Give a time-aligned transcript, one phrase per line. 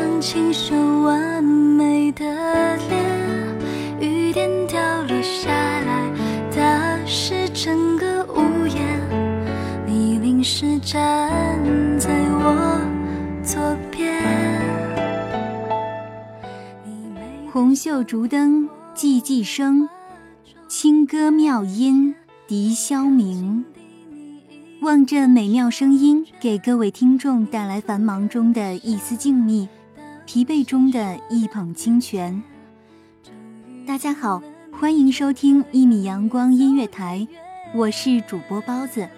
[0.00, 2.24] 那一张清秀完美的
[2.88, 4.00] 脸？
[4.00, 6.10] 雨点掉落下来，
[6.50, 8.98] 打湿整个屋檐。
[9.86, 11.30] 你淋湿站
[11.98, 12.80] 在我
[13.42, 14.22] 左边。
[17.52, 19.86] 红袖烛灯寂寂生，
[20.66, 22.14] 清歌妙音
[22.46, 23.66] 笛箫鸣。
[24.80, 29.68] 望着美妙声音，给各位听众带来繁忙中的一丝静谧，
[30.32, 32.40] 疲惫中的一捧清泉。
[33.84, 37.26] 大家好，欢迎收听一米阳光音乐台，
[37.74, 39.08] 我是主播包子。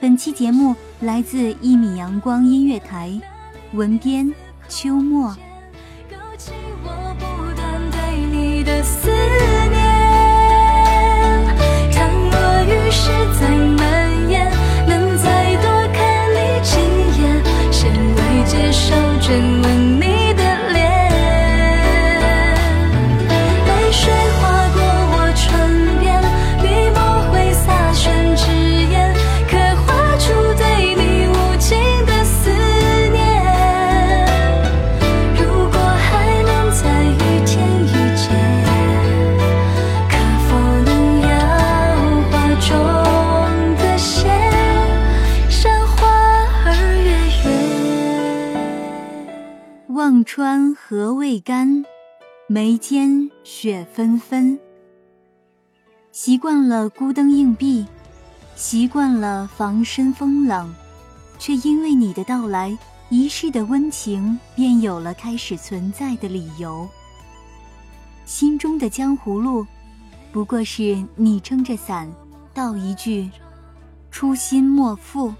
[0.00, 3.16] 本期节目来自一米阳光音乐台，
[3.74, 4.34] 文编
[4.68, 5.32] 秋末。
[6.10, 6.16] 勾
[50.14, 51.84] 望穿河未干，
[52.46, 54.56] 眉间雪纷纷。
[56.12, 57.84] 习惯了孤灯硬壁，
[58.54, 60.72] 习惯了防身风冷，
[61.36, 62.78] 却因为你的到来，
[63.10, 66.88] 一世的温情便有了开始存在的理由。
[68.24, 69.66] 心中的江湖路，
[70.30, 72.08] 不过是你撑着伞，
[72.54, 73.28] 道一句
[74.12, 75.34] “初心莫负”。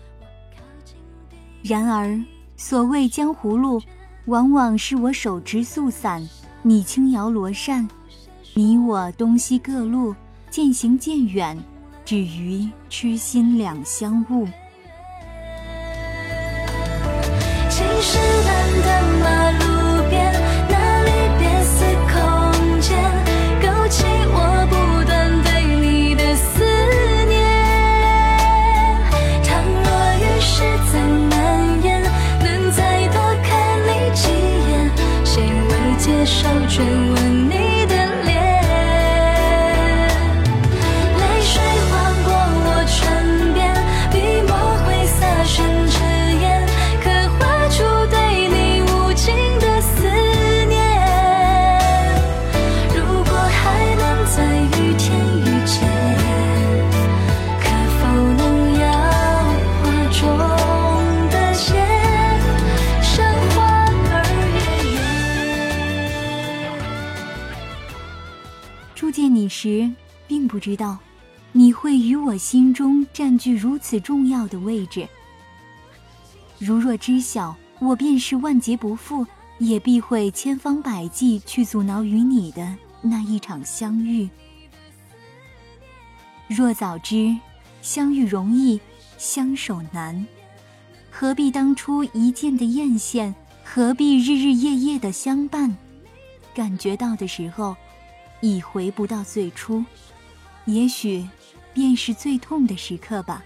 [1.63, 2.21] 然而，
[2.57, 3.81] 所谓江湖路，
[4.27, 6.27] 往往是我手执素伞，
[6.63, 7.87] 你轻摇罗扇，
[8.55, 10.15] 你我东西各路，
[10.51, 11.59] 渐行渐远，
[12.07, 14.49] 只余痴心两相误。
[17.69, 18.34] 情深
[70.55, 70.97] 不知道，
[71.51, 75.05] 你会于我心中占据如此重要的位置。
[76.61, 79.27] 如若知晓我便是万劫不复，
[79.59, 82.73] 也必会千方百计去阻挠与你的
[83.03, 84.31] 那一场相遇。
[86.47, 87.37] 若早知
[87.83, 88.81] 相遇容易，
[89.19, 90.25] 相守难，
[91.11, 93.35] 何必当初一见的艳羡？
[93.65, 95.77] 何必日日夜夜的相伴？
[96.55, 97.75] 感觉到的时候，
[98.41, 99.85] 已回不到最初，
[100.67, 101.27] 也许
[101.73, 103.45] 便是最痛的时刻吧。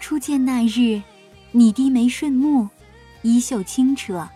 [0.00, 1.00] 初见那日，
[1.52, 2.68] 你低眉顺目，
[3.22, 4.28] 衣袖轻扯，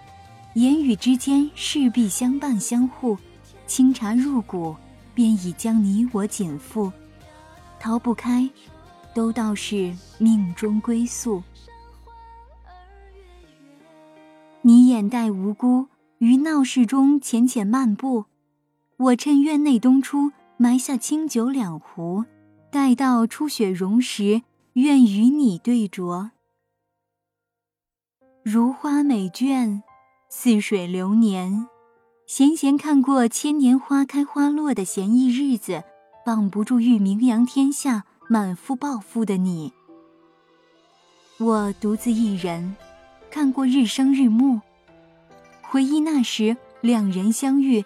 [0.54, 3.18] 言语之间势必相伴相护，
[3.66, 4.76] 清茶入骨，
[5.12, 6.90] 便已将你我紧缚，
[7.80, 8.48] 逃不开，
[9.12, 11.42] 都道是命中归宿。
[14.62, 15.88] 你眼带无辜，
[16.18, 18.24] 于闹市中浅浅漫步，
[18.96, 22.24] 我趁院内东出，埋下清酒两壶，
[22.70, 24.42] 待到初雪融时，
[24.74, 26.30] 愿与你对酌。
[28.42, 29.82] 如花美眷，
[30.28, 31.66] 似水流年，
[32.26, 35.84] 闲闲看过千年花开花落的闲逸日子，
[36.24, 39.72] 绑不住欲名扬天下、满腹抱负的你。
[41.38, 42.76] 我独自一人。
[43.28, 44.62] 看过日升日暮，
[45.60, 47.84] 回忆那时两人相遇，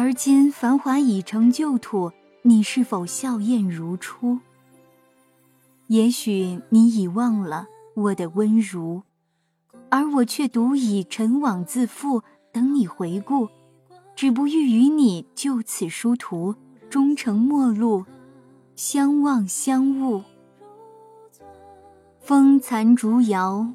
[0.00, 2.12] 而今繁华已成旧土，
[2.42, 4.38] 你是否笑靥如初？
[5.88, 7.66] 也许你已忘了
[7.96, 9.02] 我的温如，
[9.90, 12.22] 而我却独以尘网自缚，
[12.52, 13.48] 等你回顾，
[14.14, 16.54] 只不欲与你就此殊途，
[16.88, 18.06] 终成陌路，
[18.76, 20.22] 相忘相误。
[22.20, 23.66] 风残烛摇。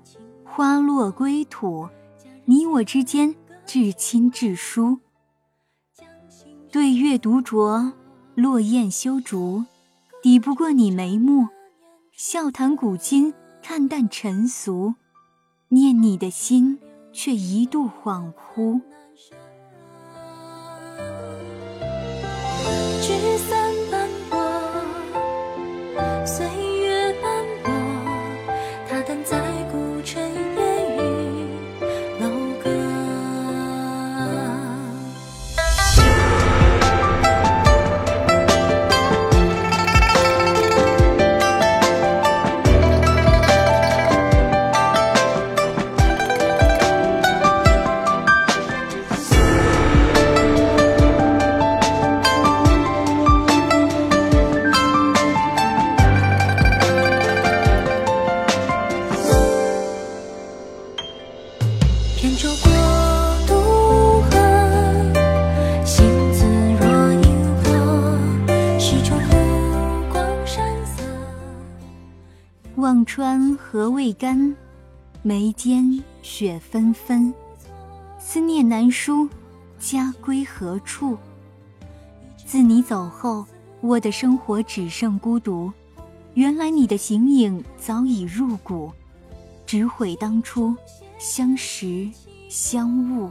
[0.45, 1.89] 花落归土，
[2.45, 3.35] 你我之间
[3.65, 4.99] 至亲至疏。
[6.73, 7.93] 对月独酌，
[8.33, 9.63] 落雁修竹，
[10.23, 11.47] 抵不过你眉目。
[12.11, 13.31] 笑谈古今，
[13.61, 14.95] 看淡尘俗，
[15.67, 16.79] 念你的心，
[17.11, 18.81] 却一度恍惚。
[73.15, 74.55] 川河未干，
[75.21, 77.31] 眉间雪纷纷。
[78.17, 79.29] 思念难书，
[79.77, 81.15] 家归何处？
[82.43, 83.45] 自你走后，
[83.81, 85.71] 我的生活只剩孤独。
[86.33, 88.91] 原来你的形影早已入骨，
[89.63, 90.75] 只悔当初
[91.19, 92.09] 相识
[92.49, 93.29] 相误。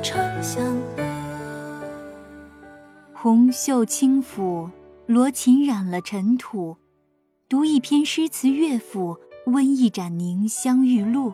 [0.00, 0.64] 长相
[0.96, 1.02] 和
[3.14, 4.70] 红袖轻抚，
[5.06, 6.76] 罗裙染了尘土。
[7.48, 11.32] 读一篇诗词乐府，温一盏凝香玉露。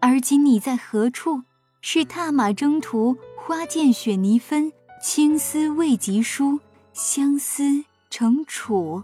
[0.00, 1.42] 而今你在何处？
[1.80, 6.60] 是踏马征途，花溅雪泥分，青丝未及书，
[6.92, 9.02] 相思成楚。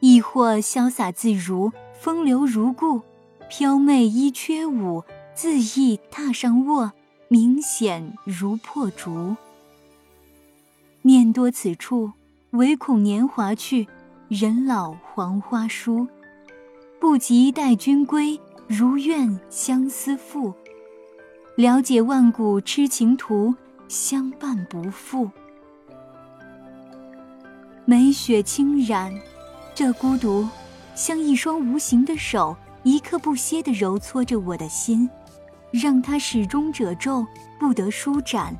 [0.00, 3.02] 亦或潇洒自如，风流如故，
[3.48, 5.04] 飘袂衣缺舞，
[5.36, 6.92] 恣意踏上卧，
[7.32, 9.36] 明显如破竹。
[11.02, 12.10] 念多此处，
[12.50, 13.86] 唯恐年华去。
[14.26, 16.08] 人老黄花疏。
[16.98, 20.52] 不及待君归，如愿相思赋。
[21.54, 23.54] 了解万古痴情徒，
[23.86, 25.30] 相伴不负。
[27.84, 29.14] 梅雪轻染，
[29.72, 30.48] 这孤独，
[30.96, 35.08] 像一双无形的手，一刻不歇地揉搓着我的心，
[35.70, 37.26] 让它始终褶皱，
[37.58, 38.56] 不得舒展。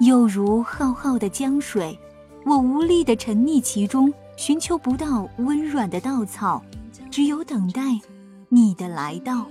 [0.00, 1.98] 又如浩浩的江水，
[2.44, 6.62] 我无力地沉溺其中，寻求不到温软的稻草。
[7.10, 7.80] 只有等待
[8.48, 9.46] 你的来到。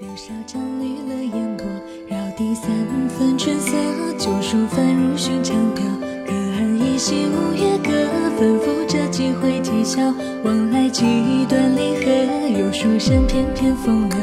[0.00, 1.64] 柳梢沾绿了烟波，
[2.08, 2.68] 绕堤三
[3.08, 3.76] 分春色，
[4.18, 5.84] 旧书翻入寻常调。
[6.26, 7.90] 隔岸依稀五月歌，
[8.36, 10.02] 反复着几回啼笑。
[10.44, 12.10] 往来几段离合，
[12.58, 14.18] 有书生翩翩风流，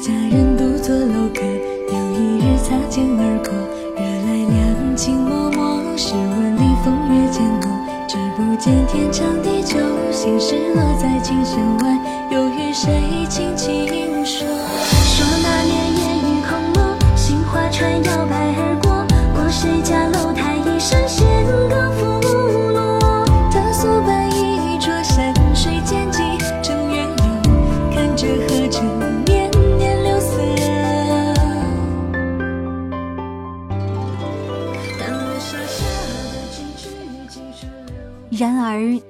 [0.00, 1.40] 佳人独坐楼阁。
[1.90, 3.52] 有一日擦肩而过，
[3.96, 5.47] 惹来两情脉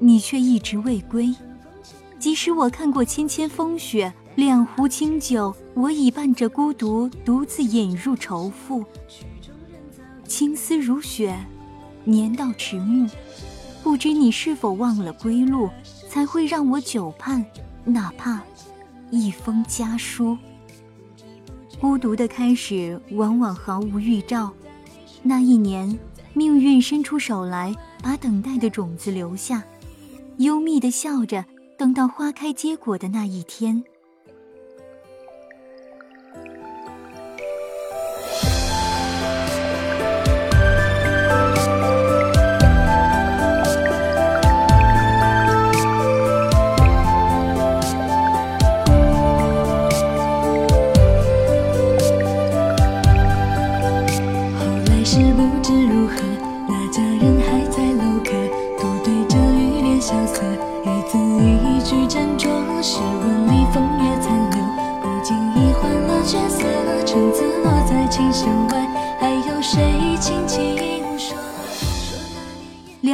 [0.01, 1.35] 你却一直未归，
[2.19, 8.85] 即使我看过千千风雪，两壶清酒，我已伴着孤独独自饮入愁腹。
[10.25, 11.37] 青丝如雪，
[12.05, 13.11] 年到迟暮，
[13.83, 15.69] 不知你是否忘了归路，
[16.09, 17.45] 才会让我久盼，
[17.85, 18.41] 哪怕
[19.11, 20.39] 一封家书。
[21.81, 24.53] 孤独的开始，往往毫无预兆。
[25.25, 25.99] 那一年，
[26.35, 27.75] 命运伸出手来。
[28.01, 29.61] 把等待的种子留下，
[30.39, 31.45] 幽密的笑着，
[31.77, 33.83] 等到花开结果的那一天。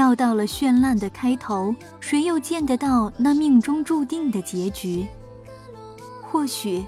[0.04, 5.06] 料到了绚烂的开头，谁又见得到那命中注定的结局？
[6.20, 6.84] 或许，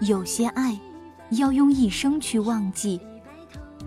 [0.00, 0.80] 有些爱，
[1.28, 2.98] 要用一生去忘记；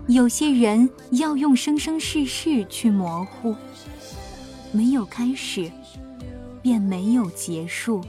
[0.06, 3.52] 有些人，要用生生世世去模糊。
[4.70, 5.68] 没有开始，
[6.62, 8.00] 便没有结束。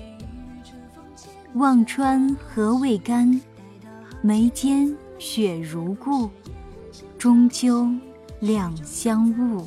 [1.55, 3.41] 望穿河未干，
[4.21, 6.29] 眉间雪如故，
[7.17, 7.89] 终究
[8.39, 9.65] 两相误。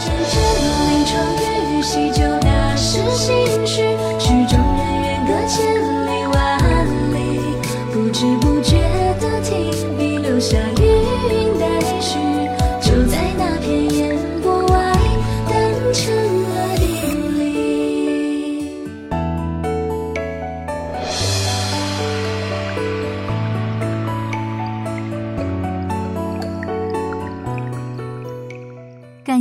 [0.00, 0.34] 阵阵
[0.88, 1.22] 临窗
[1.76, 3.89] 雨，洗旧那时心绪，